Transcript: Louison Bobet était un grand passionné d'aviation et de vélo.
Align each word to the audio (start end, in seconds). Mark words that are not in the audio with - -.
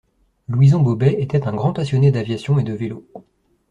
Louison 0.47 0.79
Bobet 0.81 1.21
était 1.21 1.45
un 1.47 1.53
grand 1.53 1.73
passionné 1.73 2.09
d'aviation 2.09 2.57
et 2.57 2.63
de 2.63 2.73
vélo. 2.73 3.05